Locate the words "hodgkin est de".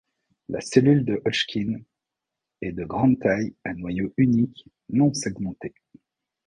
1.25-2.85